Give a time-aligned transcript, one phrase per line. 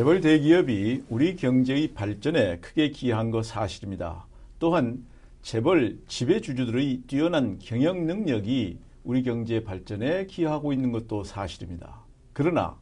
[0.00, 4.24] 재벌 대기업이 우리 경제의 발전에 크게 기여한 것 사실입니다.
[4.58, 5.04] 또한
[5.42, 12.00] 재벌 지배주주들의 뛰어난 경영 능력이 우리 경제 발전에 기여하고 있는 것도 사실입니다.
[12.32, 12.78] 그러나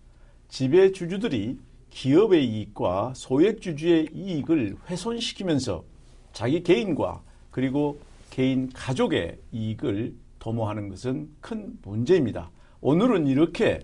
[0.46, 1.58] 지배주주들이
[1.90, 5.82] 기업의 이익과 소액주주의 이익을 훼손시키면서
[6.32, 7.98] 자기 개인과 그리고
[8.30, 12.52] 개인 가족의 이익을 도모하는 것은 큰 문제입니다.
[12.80, 13.80] 오늘은 이렇게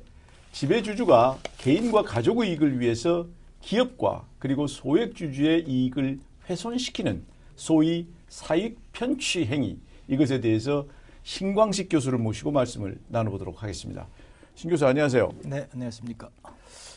[0.55, 3.27] 지배주주가 개인과 가족의 이익을 위해서
[3.61, 7.25] 기업과 그리고 소액주주의 이익을 훼손시키는
[7.57, 10.87] 소위 사익 편취 행위 이것에 대해서
[11.25, 14.07] 신광식 교수를 모시고 말씀을 나눠보도록 하겠습니다.
[14.55, 15.33] 신 교수 안녕하세요.
[15.45, 16.31] 네, 안녕하십니까.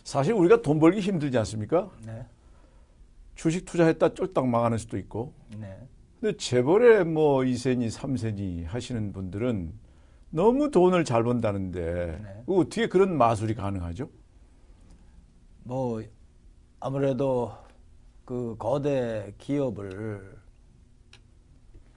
[0.03, 1.89] 사실 우리가 돈 벌기 힘들지 않습니까?
[2.05, 2.25] 네.
[3.33, 5.33] 주식 투자했다 쫄딱 망하는 수도 있고.
[5.57, 5.79] 네.
[6.21, 9.86] 근데 재벌에 뭐 2세니 3세니 하시는 분들은
[10.37, 12.43] 너무 돈을 잘 번다는데 네.
[12.45, 14.07] 어떻게 그런 마술이 가능하죠?
[15.63, 16.03] 뭐
[16.79, 17.51] 아무래도
[18.23, 20.37] 그 거대 기업을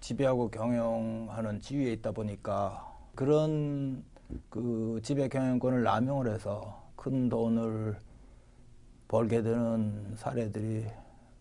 [0.00, 4.02] 지배하고 경영하는 지위에 있다 보니까 그런
[4.48, 7.98] 그 지배 경영권을 남용을 해서 큰 돈을
[9.06, 10.86] 벌게 되는 사례들이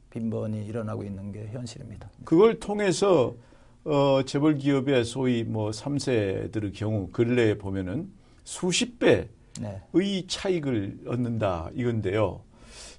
[0.10, 2.10] 빈번히 일어나고 있는 게 현실입니다.
[2.26, 3.36] 그걸 통해서
[3.86, 8.12] 어, 재벌 기업의 소위 뭐 3세들의 경우 근래에 보면은
[8.44, 9.30] 수십 배의
[9.62, 10.26] 네.
[10.28, 12.42] 차익을 얻는다 이건데요.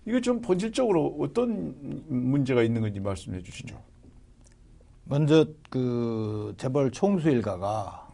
[0.07, 1.75] 이거 좀 본질적으로 어떤
[2.09, 3.81] 문제가 있는 건지 말씀해 주시죠.
[5.05, 8.09] 먼저 그 재벌 총수 일가가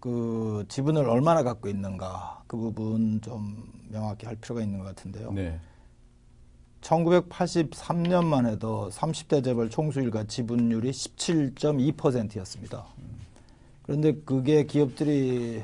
[0.00, 5.32] 그 지분을 얼마나 갖고 있는가 그 부분 좀 명확히 할 필요가 있는 것 같은데요.
[5.32, 5.60] 네.
[6.82, 12.84] 1983년만 해도 30대 재벌 총수일가 지분율이 17.2%였습니다.
[13.82, 15.62] 그런데 그게 기업들이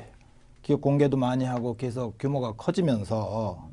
[0.61, 3.69] 기업 공개도 많이 하고 계속 규모가 커지면서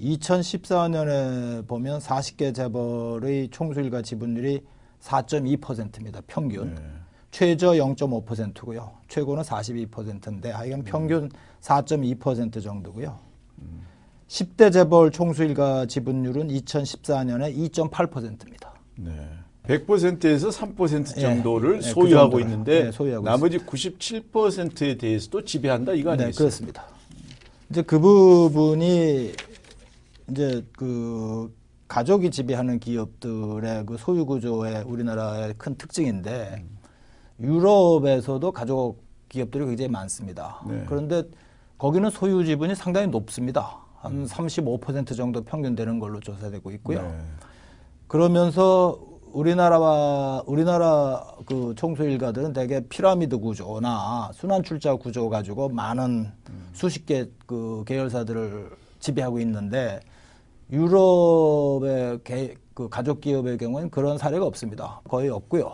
[0.00, 4.64] 2014년에 보면 40개 재벌의 총수일가 지분율이
[5.00, 6.20] 4.2%입니다.
[6.26, 6.74] 평균.
[6.74, 6.82] 네.
[7.30, 8.90] 최저 0.5%고요.
[9.08, 11.30] 최고는 42%인데 하여간 평균
[11.60, 13.18] 4.2% 정도고요.
[14.30, 18.72] 10대 재벌 총수 일가 지분율은 2014년에 2.8%입니다.
[18.94, 19.10] 네.
[19.64, 25.92] 100%에서 3% 예, 정도를 예, 그 소유하고 정도를, 있는데 예, 소유하고 나머지 97%에 대해서도 지배한다
[25.94, 26.44] 이거 네, 아니겠어요?
[26.46, 26.84] 그렇습니다.
[27.70, 29.32] 이제 그 부분이
[30.30, 31.52] 이제 그
[31.88, 36.64] 가족이 지배하는 기업들의 그 소유 구조의 우리나라의 큰 특징인데
[37.40, 40.62] 유럽에서도 가족 기업들이 굉장히 많습니다.
[40.68, 40.84] 네.
[40.88, 41.24] 그런데
[41.78, 43.89] 거기는 소유 지분이 상당히 높습니다.
[44.00, 47.02] 한 35% 정도 평균 되는 걸로 조사되고 있고요.
[47.02, 47.18] 네.
[48.08, 48.98] 그러면서
[49.32, 56.32] 우리나라와 우리나라 그 총수 일가들은 대개 피라미드 구조나 순환 출자 구조 가지고 많은
[56.72, 59.98] 수십 개 그 계열사들을 지배하고 있는데
[60.70, 65.00] 유럽의 개, 그 가족 기업의 경우에는 그런 사례가 없습니다.
[65.08, 65.72] 거의 없고요.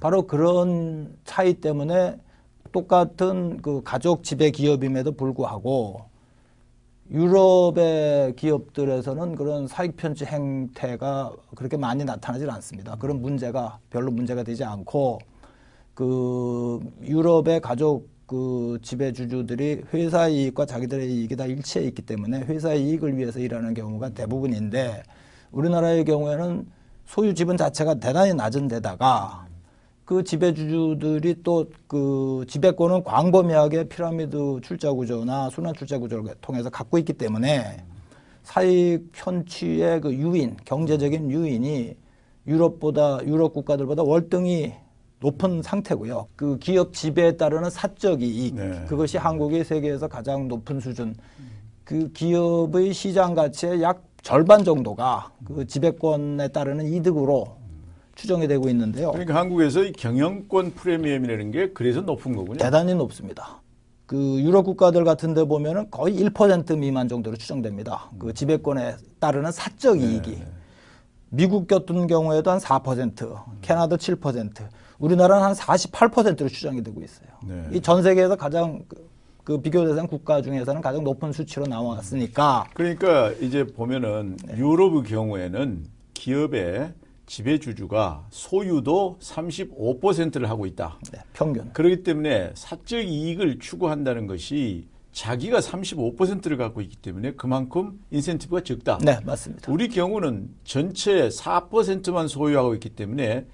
[0.00, 2.18] 바로 그런 차이 때문에
[2.72, 6.06] 똑같은 그 가족 지배 기업임에도 불구하고
[7.10, 12.96] 유럽의 기업들에서는 그런 사익 편취 행태가 그렇게 많이 나타나질 않습니다.
[12.96, 15.20] 그런 문제가 별로 문제가 되지 않고
[15.94, 22.74] 그 유럽의 가족 그 지배 주주들이 회사 이익과 자기들의 이익이 다 일치해 있기 때문에 회사
[22.74, 25.04] 이익을 위해서 일하는 경우가 대부분인데
[25.52, 26.66] 우리나라의 경우에는
[27.06, 29.46] 소유 지분 자체가 대단히 낮은 데다가
[30.06, 37.12] 그 지배주주들이 또 그 지배권은 광범위하게 피라미드 출자 구조나 순환 출자 구조를 통해서 갖고 있기
[37.12, 37.84] 때문에
[38.42, 41.96] 사익 편취의 그 유인, 경제적인 유인이
[42.46, 44.72] 유럽보다 유럽 국가들보다 월등히
[45.20, 46.26] 높은 상태고요.
[46.36, 48.84] 그 기업 지배에 따르는 사적 이익, 네.
[48.86, 51.14] 그것이 한국이 세계에서 가장 높은 수준.
[51.84, 57.55] 그 기업의 시장 가치의 약 절반 정도가 그 지배권에 따르는 이득으로
[58.16, 59.12] 추정이 되고 있는데요.
[59.12, 62.56] 그러니까 한국에서 이 경영권 프리미엄이라는 게 그래서 높은 거군요.
[62.56, 63.60] 대단히 높습니다.
[64.06, 68.10] 그 유럽 국가들 같은 데 보면은 거의 1% 미만 정도로 추정됩니다.
[68.18, 70.42] 그 지배권에 따르는 사적 이익이.
[71.28, 74.50] 미국 같은 경우에도 한 4%, 캐나다 7%,
[74.98, 77.28] 우리나라는 한 48%로 추정이 되고 있어요.
[77.46, 77.68] 네.
[77.72, 79.10] 이전 세계에서 가장 그,
[79.42, 84.56] 그 비교 대상 국가 중에서는 가장 높은 수치로 나왔으니까 그러니까 이제 보면은 네.
[84.56, 85.84] 유럽의 경우에는
[86.14, 86.92] 기업의
[87.26, 90.98] 지배주주가 소유도 35%를 하고 있다.
[91.12, 91.72] 네, 평균.
[91.72, 98.98] 그렇기 때문에 사적 이익을 추구한다는 것이 자기가 35%를 갖고 있기 때문에 그만큼 인센티브가 적다.
[99.02, 99.72] 네, 맞습니다.
[99.72, 103.46] 우리 경우는 전체 4%만 소유하고 있기 때문에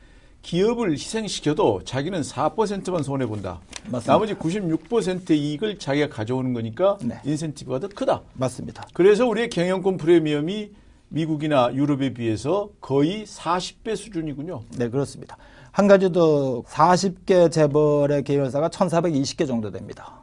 [0.42, 3.60] 기업을 희생시켜도 자기는 4%만 손해 본다.
[3.84, 4.12] 맞습니다.
[4.12, 7.20] 나머지 96%의 이익을 자기가 가져오는 거니까 네.
[7.24, 8.22] 인센티브가 더 크다.
[8.34, 8.88] 맞습니다.
[8.92, 10.70] 그래서 우리의 경영권 프리미엄이
[11.12, 14.62] 미국이나 유럽에 비해서 거의 40배 수준이군요.
[14.78, 15.36] 네, 그렇습니다.
[15.70, 20.20] 한 가지 더 40개 재벌의 계열사가 1,420개 정도 됩니다.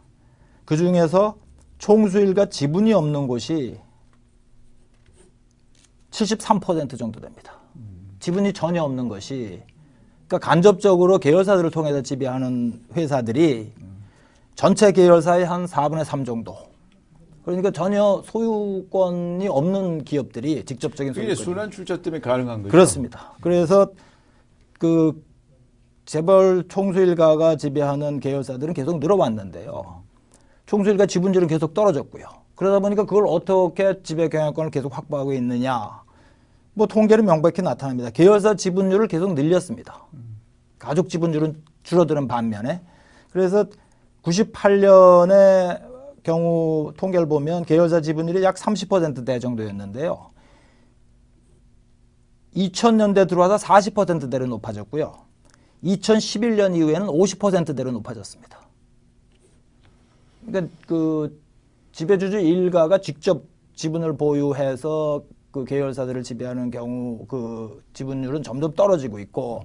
[0.65, 1.37] 그 중에서
[1.77, 3.77] 총수일과 지분이 없는 곳이
[6.11, 7.53] 73% 정도 됩니다.
[8.19, 9.61] 지분이 전혀 없는 것이
[10.27, 13.71] 그러니까 간접적으로 계열사들을 통해서 지배하는 회사들이
[14.55, 16.68] 전체 계열사의 한 4분의 3 정도.
[17.49, 21.35] 그러니까 전혀 소유권이 없는 기업들이 직접적인 소유권.
[21.35, 22.71] 순환 출자 때문에 가능한 거죠.
[22.71, 23.33] 그렇습니다.
[23.41, 23.89] 그래서
[24.77, 25.23] 그
[26.05, 30.03] 재벌 총수일가가 지배하는 계열사들은 계속 늘어왔는데요.
[30.67, 32.25] 총수일가 지분율은 계속 떨어졌고요.
[32.53, 36.03] 그러다 보니까 그걸 어떻게 지배 경영권을 계속 확보하고 있느냐.
[36.75, 38.11] 뭐 통계는 명백히 나타납니다.
[38.11, 40.05] 계열사 지분율을 계속 늘렸습니다.
[40.77, 42.81] 가족 지분율은 줄어드는 반면에
[43.31, 43.65] 그래서
[44.21, 45.88] 98년의
[46.23, 50.31] 경우 통계를 보면 계열사 지분율이 약 30%대 정도였는데요.
[52.55, 55.13] 2000년대 들어와서 40%대로 높아졌고요.
[55.83, 58.59] 2011년 이후에는 50%대로 높아졌습니다.
[60.45, 61.41] 그러니까 그
[61.91, 63.43] 지배주주 일가가 직접
[63.75, 69.63] 지분을 보유해서 그 계열사들을 지배하는 경우 그 지분율은 점점 떨어지고 있고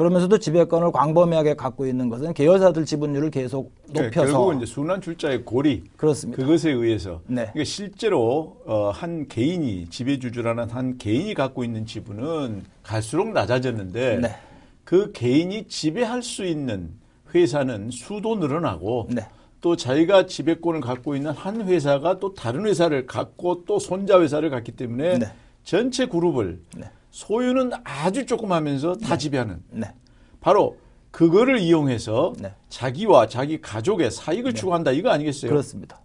[0.00, 5.44] 그러면서도 지배권을 광범위하게 갖고 있는 것은 계열사들 지분율을 계속 그러니까 높여서 결국은 이제 순환 출자의
[5.44, 6.42] 고리 그렇습니다.
[6.42, 7.50] 그것에 의해서 네.
[7.52, 14.36] 그러니까 실제로 어, 한 개인이 지배주주라는 한 개인이 갖고 있는 지분은 갈수록 낮아졌는데 네.
[14.84, 16.92] 그 개인이 지배할 수 있는
[17.34, 19.26] 회사는 수도 늘어나고 네.
[19.60, 24.72] 또 자기가 지배권을 갖고 있는 한 회사가 또 다른 회사를 갖고 또 손자 회사를 갖기
[24.72, 25.26] 때문에 네.
[25.62, 26.90] 전체 그룹을 네.
[27.10, 29.92] 소유는 아주 조금 하면서 다 지배하는 네.
[30.40, 30.76] 바로
[31.10, 32.54] 그거를 이용해서 네.
[32.68, 35.50] 자기와 자기 가족의 사익을 추구한다 이거 아니겠어요?
[35.50, 36.00] 그렇습니다.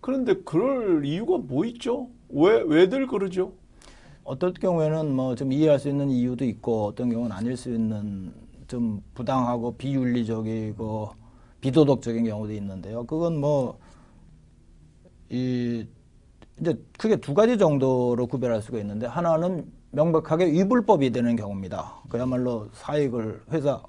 [0.00, 2.08] 그런데 그럴 이유가 뭐 있죠?
[2.28, 3.52] 왜 왜들 그러죠?
[4.24, 8.32] 어떨 경우에는 뭐 좀 이해할 수 있는 이유도 있고 어떤 경우는 아닐 수 있는
[8.68, 11.10] 좀 부당하고 비윤리적이고
[11.60, 13.04] 비도덕적인 경우도 있는데요.
[13.04, 13.78] 그건 뭐
[15.30, 15.84] 이
[16.60, 21.94] 이제 크게 두 가지 정도로 구별할 수가 있는데 하나는 명백하게 위불법이 되는 경우입니다.
[22.08, 23.80] 그야말로 사익을 회사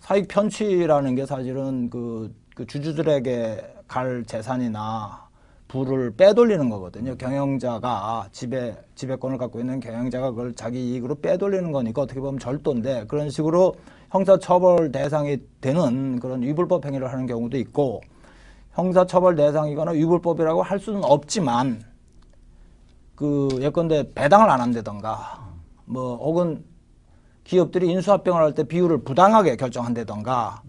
[0.00, 5.28] 사익 편취라는 게 사실은 그, 그 주주들에게 갈 재산이나
[5.68, 7.16] 부를 빼돌리는 거거든요.
[7.16, 13.30] 경영자가 지배 지배권을 갖고 있는 경영자가 그걸 자기 이익으로 빼돌리는 거니까 어떻게 보면 절도인데 그런
[13.30, 13.74] 식으로
[14.10, 18.02] 형사 처벌 대상이 되는 그런 위불법 행위를 하는 경우도 있고
[18.72, 21.80] 형사 처벌 대상이거나 위불법이라고 할 수는 없지만
[23.14, 25.46] 그 예컨대 배당을 안 한다던가
[25.84, 26.64] 뭐 혹은
[27.44, 30.62] 기업들이 인수합병을 할 때 비율을 부당하게 결정한다던가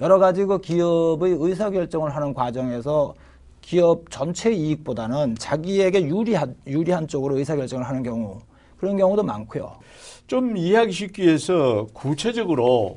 [0.00, 3.14] 여러 가지 그 기업의 의사결정을 하는 과정에서
[3.60, 8.40] 기업 전체 이익보다는 자기에게 유리한 유리한 쪽으로 의사결정을 하는 경우
[8.78, 9.76] 그런 경우도 많고요.
[10.26, 12.96] 좀 이해하기 쉽기 위해서 구체적으로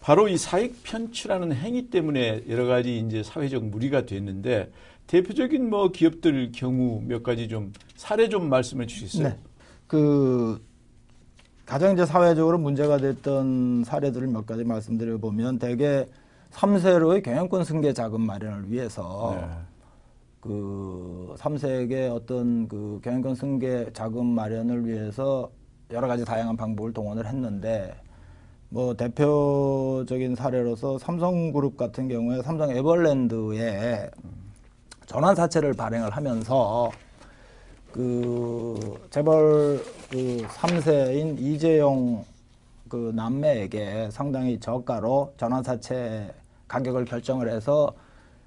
[0.00, 4.70] 바로 이 사익 편취라는 행위 때문에 여러 가지 이제 사회적 무리가 됐는데
[5.10, 9.28] 대표적인 뭐 기업들 경우 몇 가지 좀 사례 좀 말씀해 주시겠어요?
[9.28, 9.38] 네.
[9.88, 10.64] 그
[11.66, 16.06] 가장 이제 사회적으로 문제가 됐던 사례들을 몇 가지 말씀드려 보면 대개
[16.52, 19.48] 3세로의 경영권 승계 자금 마련을 위해서 네.
[20.40, 25.50] 그 3세에게 어떤 그 경영권 승계 자금 마련을 위해서
[25.90, 27.92] 여러 가지 다양한 방법을 동원을 했는데
[28.68, 34.08] 뭐 대표적인 사례로서 삼성그룹 같은 경우에 삼성 에버랜드에
[35.10, 36.88] 전환 사채를 발행을 하면서
[37.90, 38.78] 그
[39.10, 42.24] 재벌 그 3세인 이재용
[42.88, 46.32] 그 남매에게 상당히 저가로 전환 사채
[46.68, 47.92] 가격을 결정을 해서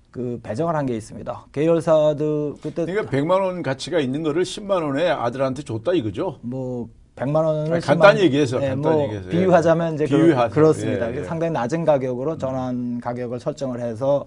[0.10, 1.48] 그 배정을 한 게 있습니다.
[1.52, 6.38] 계열사들 그때 그러니까 100만 원 가치가 있는 거를 10만 원에 아들한테 줬다 이거죠.
[6.44, 9.28] 뭐 100만 원을 아니, 간단히 10만 얘기해서, 네, 간단히 뭐 얘기해서.
[9.28, 9.32] 예.
[9.32, 10.50] 비유하자면 이제 비유하죠.
[10.50, 11.12] 그, 그렇습니다.
[11.14, 11.24] 예, 예.
[11.26, 14.26] 상당히 낮은 가격으로 전환 가격을 설정을 해서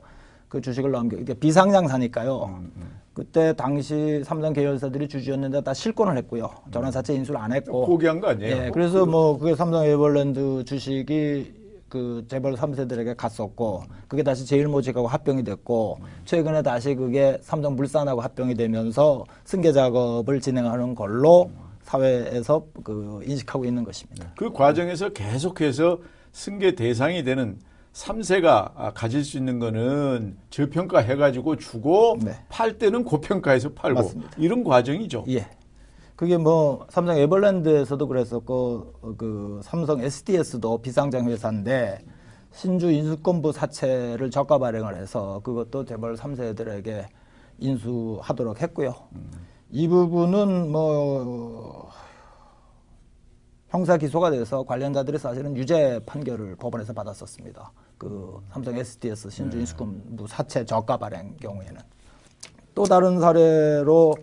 [0.48, 2.44] 그 주식을 넘겨 이게 비상장사니까요.
[2.44, 2.72] 음,
[3.12, 6.50] 그때 당시 삼성 계열사들이 주주였는데 다 실권을 했고요.
[6.70, 7.86] 전환 사채 인수를 안 했고.
[7.86, 8.64] 포기한 거 아니에요?
[8.66, 11.54] 예, 그래서 뭐 그게 삼성 에버랜드 주식이
[11.88, 19.24] 그 재벌 3세들에게 갔었고 그게 다시 제일모직하고 합병이 됐고 최근에 다시 그게 삼성물산하고 합병이 되면서
[19.44, 21.50] 승계 작업을 진행하는 걸로
[21.82, 24.32] 사회에서 그 인식하고 있는 것입니다.
[24.36, 25.98] 그 과정에서 계속해서
[26.32, 27.58] 승계 대상이 되는
[27.96, 32.32] 3세가 가질 수 있는 거는 저평가 해가지고 주고 네.
[32.48, 34.30] 팔 때는 고평가해서 팔고 맞습니다.
[34.36, 35.24] 이런 과정이죠.
[35.28, 35.48] 예.
[36.14, 41.98] 그게 뭐 삼성 에버랜드에서도 그랬었고 어, 그 삼성 SDS도 비상장 회사인데
[42.52, 47.06] 신주 인수권부 사채를 저가 발행을 해서 그것도 재벌 3세들에게
[47.58, 48.94] 인수하도록 했고요.
[49.14, 49.30] 음.
[49.70, 51.90] 이 부분은 뭐
[53.68, 57.72] 형사 기소가 돼서 관련자들이 사실은 유죄 판결을 법원에서 받았었습니다.
[57.98, 60.28] 그 삼성 SDS 신주 인수권부 네.
[60.28, 61.80] 사채 저가 발행 경우에는
[62.74, 64.14] 또 다른 사례로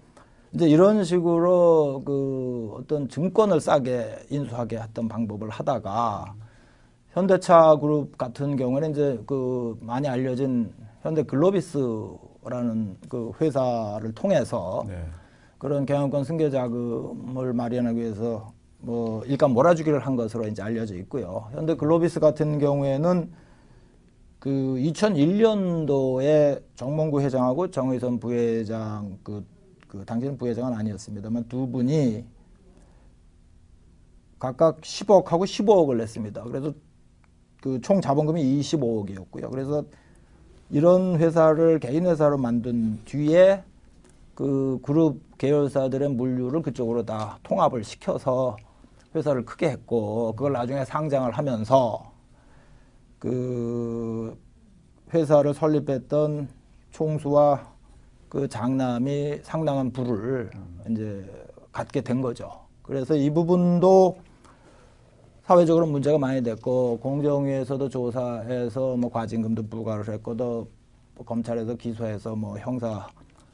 [0.54, 6.36] 이제 이런 식으로 그 어떤 증권을 싸게 인수하게 했던 방법을 하다가
[7.10, 15.04] 현대차 그룹 같은 경우에는 이제 그 많이 알려진 현대 글로비스라는 그 회사를 통해서 네.
[15.58, 21.48] 그런 경영권 승계 자금을 마련하기 위해서 뭐 일감 몰아주기를 한 것으로 이제 알려져 있고요.
[21.54, 23.32] 현대 글로비스 같은 경우에는
[24.44, 29.46] 그 2001년도에 정몽구 회장하고 정의선 부회장 그,
[29.88, 32.26] 그 당시는 부회장은 아니었습니다만 두 분이
[34.38, 36.44] 각각 10억하고 15억을 냈습니다.
[36.44, 36.74] 그래서
[37.62, 39.50] 그 총 자본금이 25억이었고요.
[39.50, 39.86] 그래서
[40.70, 43.64] 이런 회사를 개인 회사로 만든 뒤에
[44.36, 48.58] 그 그룹 계열사들의 물류를 그쪽으로 다 통합을 시켜서
[49.16, 52.12] 회사를 크게 했고 그걸 나중에 상장을 하면서
[53.24, 54.38] 그
[55.14, 56.50] 회사를 설립했던
[56.92, 57.72] 총수와
[58.28, 60.52] 그 장남이 상당한 부를
[60.90, 61.24] 이제
[61.72, 62.52] 갖게 된 거죠.
[62.82, 64.18] 그래서 이 부분도
[65.44, 70.68] 사회적으로 문제가 많이 됐고 공정위에서도 조사해서 뭐 과징금도 부과를 했고 또
[71.26, 73.08] 검찰에서 기소해서 뭐 형사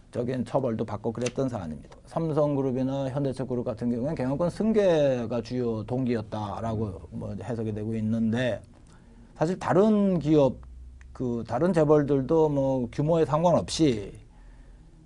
[0.10, 1.96] 적인 처벌도 받고 그랬던 사안입니다.
[2.08, 8.64] 삼성그룹이나 현대차그룹 같은 경우는 경영권 승계가 주요 동기였다라고 뭐 해석이 되고 있는데
[9.40, 10.58] 사실 다른 기업
[11.14, 14.12] 그 다른 재벌들도 뭐 규모에 상관없이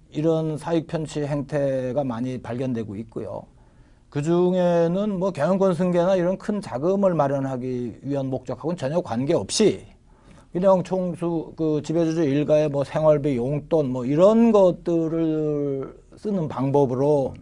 [0.10, 3.44] 이런 사익 편취 행태가 많이 발견되고 있고요.
[4.10, 9.86] 그 중에는 뭐 경영권 승계나 이런 큰 자금을 마련하기 위한 목적하고는 전혀 관계없이
[10.52, 17.36] 그냥 총수 그 지배주주 일가의 뭐 생활비 용돈 뭐 이런 것들을 쓰는 방법으로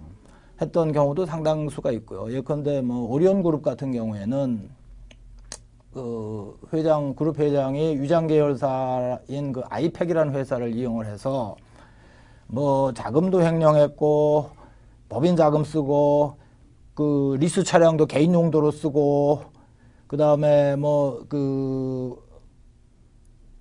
[0.60, 2.30] 했던 경우도 상당수가 있고요.
[2.34, 4.81] 예컨대 뭐 오리온 그룹 같은 경우에는
[5.94, 11.56] 그 회장 그룹 회장이 위장 계열사인 그 아이팩이라는 회사를 이용을 해서
[12.48, 14.50] 뭐 자금도 횡령했고
[15.10, 16.38] 법인 자금 쓰고
[16.94, 19.44] 그 리스 차량도 개인 용도로 쓰고
[20.08, 22.32] 그 다음에 뭐 그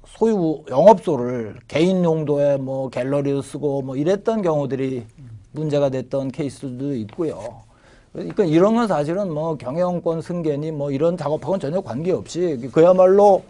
[0.06, 5.06] 소유 영업소를 개인 용도의 뭐 갤러리로 쓰고 뭐 이랬던 경우들이
[5.52, 7.62] 문제가 됐던 케이스도 있고요.
[8.12, 13.44] 그러니까 이런 건 사실은 뭐 경영권 승계니 뭐 이런 작업하고는 전혀 관계없이 그야말로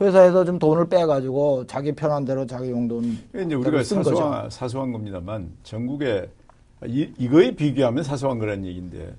[0.00, 4.50] 회사에서 좀 돈을 빼가지고 자기 편한 대로 자기 용돈 이제 우리가 쓴 사소한.
[4.50, 6.28] 사소한 겁니다만 전국에
[6.86, 9.14] 이, 이거에 비교하면 사소한 거란 얘기인데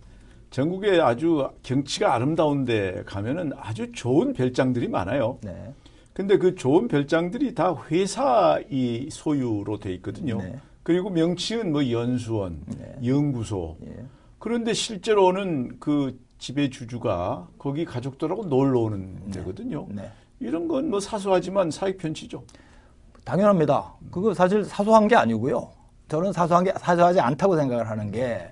[0.49, 5.37] 전국에 아주 경치가 아름다운데 가면은 아주 좋은 별장들이 많아요.
[5.41, 5.73] 네.
[6.13, 10.37] 근데 그 좋은 별장들이 다 회사 이 소유로 돼 있거든요.
[10.37, 10.59] 네.
[10.83, 12.95] 그리고 명칭은 뭐 연수원, 네.
[13.03, 13.77] 연구소.
[13.87, 14.03] 예.
[14.43, 19.31] 그런데 실제로는 그 집의 주주가 거기 가족들하고 놀러 오는 네.
[19.31, 19.87] 데거든요.
[19.89, 20.11] 네.
[20.41, 22.43] 이런 건 뭐 사소하지만 사익 편취죠.
[23.23, 23.93] 당연합니다.
[24.11, 25.71] 그거 사실 사소한 게 아니고요.
[26.09, 28.51] 저는 사소한 게 사소하지 않다고 생각을 하는 게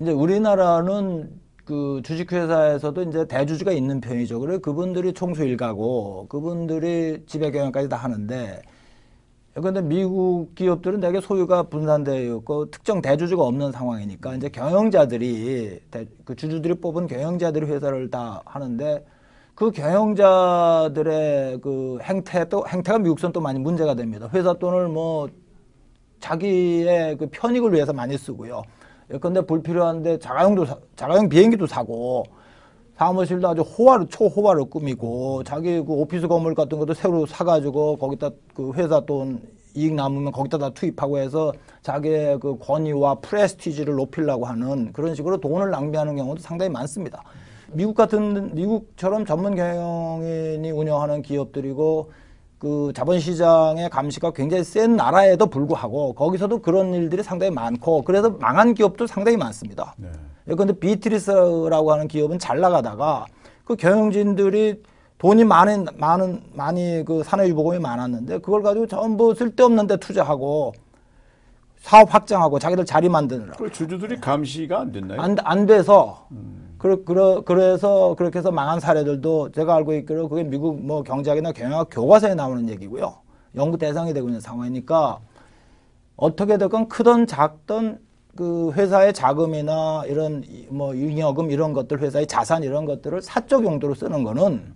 [0.00, 4.40] 이제 우리나라는 그 주식회사에서도 이제 대주주가 있는 편이죠.
[4.40, 8.62] 그래 그분들이 총수 일가고 그분들이 지배 경영까지 다 하는데
[9.54, 15.80] 그런데 미국 기업들은 대개 소유가 분산되어 있고 특정 대주주가 없는 상황이니까 이제 경영자들이
[16.24, 19.06] 그 주주들이 뽑은 경영자들이 회사를 다 하는데
[19.54, 24.28] 그 경영자들의 그 행태 또 행태가 미국선 또 많이 문제가 됩니다.
[24.34, 25.28] 회사 돈을 뭐
[26.18, 28.62] 자기의 그 편익을 위해서 많이 쓰고요.
[29.12, 32.24] 예컨대 불필요한데 자가용도 사, 자가용 비행기도 사고
[32.96, 38.72] 사무실도 아주 호화를 초호화를 꾸미고 자기 그 오피스 건물 같은 것도 새로 사가지고 거기다 그
[38.74, 39.40] 회사 돈
[39.74, 45.70] 이익 남으면 거기다 다 투입하고 해서 자기의 그 권위와 프레스티지를 높이려고 하는 그런 식으로 돈을
[45.70, 47.24] 낭비하는 경우도 상당히 많습니다.
[47.72, 52.12] 미국 같은 미국처럼 전문 경영인이 운영하는 기업들이고
[52.58, 59.08] 그 자본시장의 감시가 굉장히 센 나라에도 불구하고 거기서도 그런 일들이 상당히 많고 그래서 망한 기업도
[59.08, 59.94] 상당히 많습니다.
[59.98, 60.08] 네.
[60.44, 63.26] 그런데 비트리스라고 하는 기업은 잘 나가다가
[63.64, 64.82] 그 경영진들이
[65.18, 70.74] 돈이 많은 많은 많이 그 산업유보금이 많았는데 그걸 가지고 전부 쓸데없는 데 투자하고
[71.78, 73.52] 사업 확장하고 자기들 자리 만드느라.
[73.52, 75.20] 그 주주들이 감시가 안 됐나요?
[75.20, 76.74] 안, 안 돼서 음.
[76.78, 81.88] 그러, 그러, 그래서 그렇게 해서 망한 사례들도 제가 알고 있기로 그게 미국 뭐 경제학이나 경영학
[81.90, 83.14] 교과서에 나오는 얘기고요.
[83.56, 85.20] 연구 대상이 되고 있는 상황이니까
[86.16, 88.00] 어떻게 됐건 크던 작던
[88.36, 94.24] 그 회사의 자금이나 이런 뭐 잉여금 이런 것들 회사의 자산 이런 것들을 사적 용도로 쓰는
[94.24, 94.72] 거는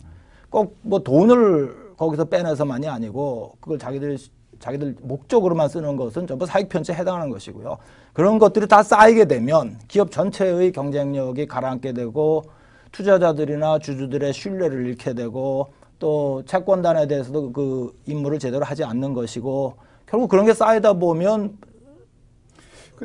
[0.51, 4.17] 꼭 뭐 돈을 거기서 빼내서만이 아니고 그걸 자기들
[4.61, 7.79] 자기들 목적으로만 쓰는 것은 전부 사익 편취에 해당하는 것이고요.
[8.13, 12.45] 그런 것들이 다 쌓이게 되면 기업 전체의 경쟁력이 가라앉게 되고
[12.93, 19.75] 투자자들이나 주주들의 신뢰를 잃게 되고 또 채권단에 대해서도 그 임무를 제대로 하지 않는 것이고
[20.07, 21.59] 결국 그런 게 쌓이다 보면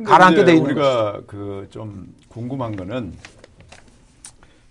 [0.03, 3.13] 가라앉게 돼 있는 우리가 그 좀 궁금한 거는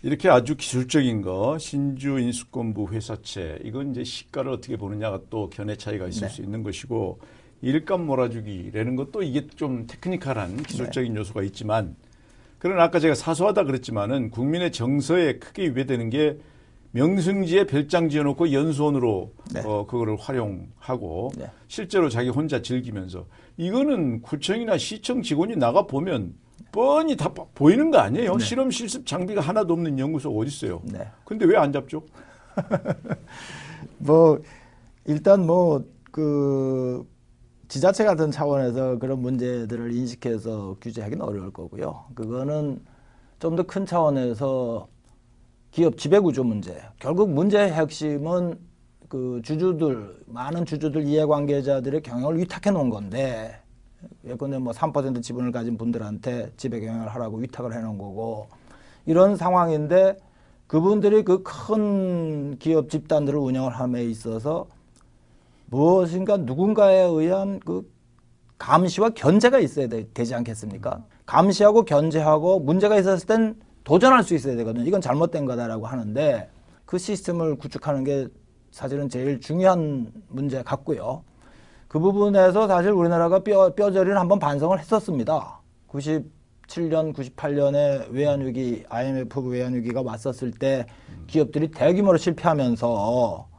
[0.03, 6.09] 이렇게 아주 기술적인 거 신주 인수권부 회사채 이건 이제 시가를 어떻게 보느냐가 또 견해 차이가
[6.09, 6.35] 있을 네.
[6.35, 7.21] 수 있는 것이고
[7.63, 11.21] 일감 몰아주기라는 것도 이게 좀 테크니컬한 기술적인 네.
[11.21, 11.95] 요소가 있지만
[12.59, 16.39] 그러나 아까 제가 사소하다 그랬지만은 국민의 정서에 크게 위배되는 게
[16.93, 19.63] 명승지에 별장 지어놓고 연수원으로 네.
[19.65, 21.51] 어 그거를 활용하고 네.
[21.69, 26.35] 실제로 자기 혼자 즐기면서 이거는 구청이나 시청 직원이 나가 보면
[26.71, 28.37] 뻔히 다 보이는 거 아니에요?
[28.37, 28.45] 네.
[28.45, 30.81] 실험 실습 장비가 하나도 없는 연구소 어디 있어요?
[30.85, 31.07] 네.
[31.25, 32.03] 근데 왜 안 잡죠?
[33.99, 34.41] 뭐
[35.07, 35.83] 일단 뭐
[36.13, 37.09] 그
[37.69, 42.05] 지자체 같은 차원에서 그런 문제들을 인식해서 규제하기는 어려울 거고요.
[42.15, 42.85] 그거는
[43.39, 44.89] 좀 더 큰 차원에서
[45.73, 46.81] 기업 지배구조 문제.
[47.01, 48.59] 결국 문제의 핵심은
[49.09, 53.59] 그 주주들, 많은 주주들 이해관계자들의 경영을 위탁해 놓은 건데,
[54.27, 58.49] 예컨대 뭐 3% 지분을 가진 분들한테 지배 경영을 하라고 위탁을 해 놓은 거고,
[59.07, 60.17] 이런 상황인데,
[60.67, 64.67] 그분들이 그 큰 기업 집단들을 운영을 함에 있어서
[65.67, 67.91] 무엇인가 누군가에 의한 그
[68.59, 71.05] 감시와 견제가 있어야 되, 지 않겠습니까?
[71.27, 74.85] 감시하고 견제하고 문제가 있었을 땐 도전할 수 있어야 되거든요.
[74.85, 76.49] 이건 잘못된 거다라고 하는데
[76.85, 78.29] 그 시스템을 구축하는 게
[78.71, 81.25] 사실은 제일 중요한 문제 같고요.
[81.89, 85.61] 그 부분에서 사실 우리나라가 뼈, 뼈저리를 한번 반성을 했었습니다.
[85.91, 90.87] 97년, 98년에 외환위기, IMF 외환위기가 왔었을 때
[91.27, 93.52] 기업들이 대규모로 실패하면서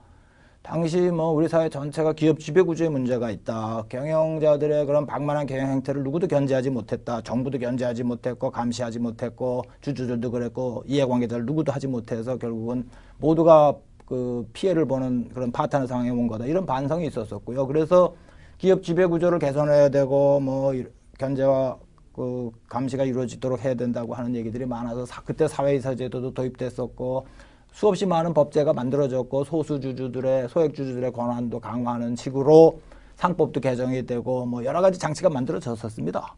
[0.64, 3.84] 당시 뭐 우리 사회 전체가 기업 지배구조의 문제가 있다.
[3.90, 7.20] 경영자들의 그런 방만한 경영 행태를 누구도 견제하지 못했다.
[7.22, 14.86] 정부도 견제하지 못했고 감시하지 못했고 주주들도 그랬고 이해관계자들 누구도 하지 못해서 결국은 모두가 그 피해를
[14.86, 16.46] 보는 그런 파탄의 상황에 온 거다.
[16.46, 17.68] 이런 반성이 있었었고요.
[17.68, 18.16] 그래서
[18.58, 20.72] 기업 지배구조를 개선해야 되고 뭐
[21.20, 21.78] 견제와
[22.14, 27.26] 그 감시가 이루어지도록 해야 된다고 하는 얘기들이 많아서 사, 그때 사회이사 제도도 도입됐었고
[27.74, 32.80] 수없이 많은 법제가 만들어졌고 소수주주들의 소액주주들의 권한도 강화하는 식으로
[33.16, 36.36] 상법도 개정이 되고 뭐 여러 가지 장치가 만들어졌었습니다.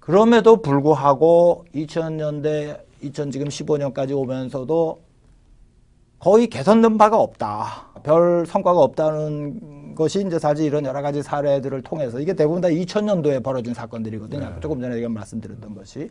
[0.00, 5.00] 그럼에도 불구하고 2000년대 2000 지금 15년까지 오면서도
[6.18, 7.88] 거의 개선된 바가 없다.
[8.02, 13.42] 별 성과가 없다는 것이 이제 사실 이런 여러 가지 사례들을 통해서 이게 대부분 다 2000년도에
[13.42, 14.40] 벌어진 사건들이거든요.
[14.40, 14.60] 네.
[14.60, 16.10] 조금 전에 제가 말씀드렸던 것이.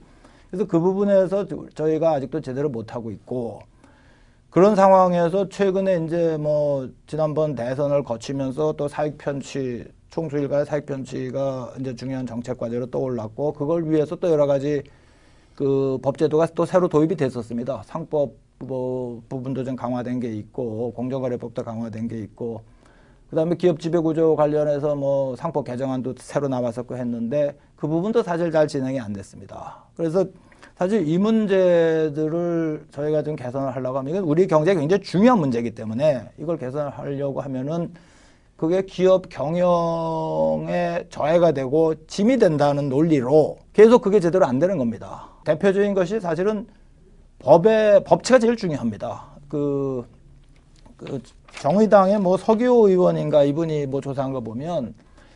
[0.49, 3.61] 그래서 그 부분에서 저희가 아직도 제대로 못하고 있고
[4.49, 11.73] 그런 상황에서 최근에 이제 뭐 지난번 대선을 거치면서 또 사익 편취 총수 일가의 사익 편취가
[11.79, 14.81] 이제 중요한 정책 과제로 떠올랐고 그걸 위해서 또 여러 가지
[15.55, 17.83] 그 법제도가 또 새로 도입이 됐었습니다.
[17.85, 22.61] 상법 뭐 부분도 좀 강화된 게 있고 공정거래법도 강화된 게 있고
[23.29, 28.67] 그다음에 기업 지배 구조 관련해서 뭐 상법 개정안도 새로 나왔었고 했는데 그 부분도 사실 잘
[28.67, 29.83] 진행이 안 됐습니다.
[29.95, 30.25] 그래서
[30.75, 36.29] 사실 이 문제들을 저희가 좀 개선을 하려고 하면 이건 우리 경제에 굉장히 중요한 문제이기 때문에
[36.37, 37.93] 이걸 개선하려고 하면은
[38.57, 45.29] 그게 기업 경영에 저해가 되고 짐이 된다는 논리로 계속 그게 제대로 안 되는 겁니다.
[45.45, 46.67] 대표적인 것이 사실은
[47.39, 49.27] 법의 법치가 제일 중요합니다.
[49.49, 50.05] 그,
[50.97, 51.21] 그
[51.61, 54.93] 정의당의 뭐 서기호 의원인가 이분이 뭐 조사한 거 보면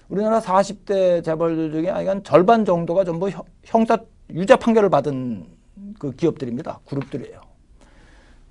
[0.10, 3.30] 우리나라 40대 재벌들 중에 한 절반 정도가 전부
[3.64, 3.98] 형사
[4.32, 5.46] 유죄 판결을 받은
[5.98, 6.80] 그 기업들입니다.
[6.86, 7.42] 그룹들이에요.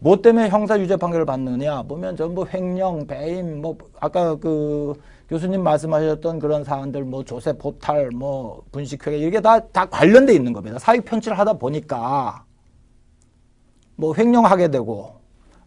[0.01, 4.95] 뭐 때문에 형사 유죄 판결을 받느냐 보면 전부 횡령, 배임, 뭐 아까 그
[5.29, 10.79] 교수님 말씀하셨던 그런 사안들 뭐 조세 포탈, 뭐 분식회계 이게 다 다 관련돼 있는 겁니다.
[10.79, 12.45] 사익 편취를 하다 보니까
[13.97, 15.18] 뭐 횡령하게 되고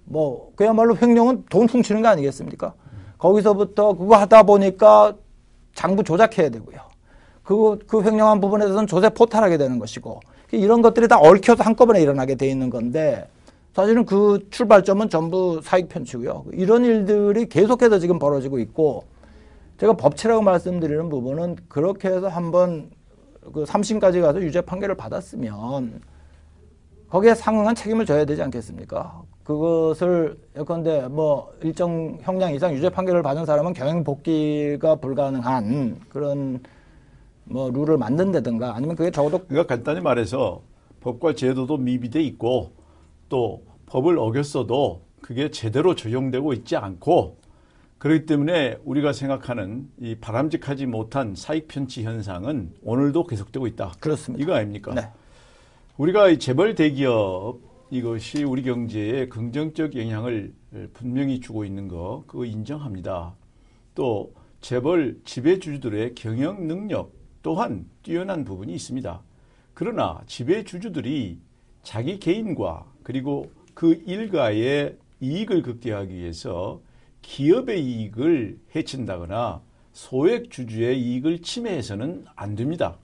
[0.05, 2.73] 뭐 그야말로 횡령은 돈 훔치는 거 아니겠습니까?
[3.17, 5.15] 거기서부터 그거 하다 보니까
[5.75, 6.79] 장부 조작해야 되고요.
[7.43, 10.19] 그, 그 횡령한 부분에 대해서는 조세 포탈하게 되는 것이고
[10.51, 13.27] 이런 것들이 다 얽혀서 한꺼번에 일어나게 돼 있는 건데
[13.73, 16.45] 사실은 그 출발점은 전부 사익 편취고요.
[16.53, 19.05] 이런 일들이 계속해서 지금 벌어지고 있고
[19.79, 22.91] 제가 법치라고 말씀드리는 부분은 그렇게 해서 한번
[23.53, 26.01] 그 3심까지 가서 유죄 판결을 받았으면
[27.09, 29.23] 거기에 상응한 책임을 져야 되지 않겠습니까?
[29.43, 36.60] 그것을 예컨대 뭐 일정 형량 이상 유죄 판결을 받은 사람은 경영 복귀가 불가능한 그런
[37.45, 40.62] 뭐 룰을 만든다든가 아니면 그게 적어도 그러니까 간단히 말해서
[41.01, 42.71] 법과 제도도 미비돼 있고
[43.30, 47.38] 또 법을 어겼어도 그게 제대로 적용되고 있지 않고
[47.97, 53.93] 그렇기 때문에 우리가 생각하는 이 바람직하지 못한 사익 편취 현상은 오늘도 계속되고 있다.
[53.99, 54.43] 그렇습니다.
[54.43, 54.93] 이거 아닙니까?
[54.93, 55.08] 네.
[55.97, 57.60] 우리가 이 재벌 대기업
[57.91, 60.54] 이것이 우리 경제에 긍정적 영향을
[60.93, 63.36] 분명히 주고 있는 거 그거 인정합니다.
[63.95, 67.12] 또 재벌 지배주주들의 경영 능력
[67.43, 69.21] 또한 뛰어난 부분이 있습니다.
[69.73, 71.39] 그러나 지배주주들이
[71.84, 76.80] 자기 개인과 그리고 그 일가의 이익을 극대화하기 위해서
[77.21, 82.95] 기업의 이익을 해친다거나 소액 주주의 이익을 침해해서는 안 됩니다.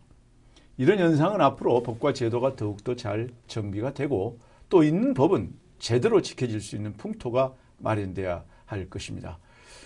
[0.77, 6.75] 이런 현상은 앞으로 법과 제도가 더욱더 잘 정비가 되고 또 있는 법은 제대로 지켜질 수
[6.75, 9.37] 있는 풍토가 마련돼야 할 것입니다.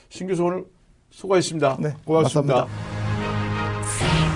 [0.09, 0.65] 신 교수 오늘
[1.09, 1.77] 수고하셨습니다.
[1.79, 2.65] 네, 고맙습니다.
[2.65, 4.30] 고맙습니다.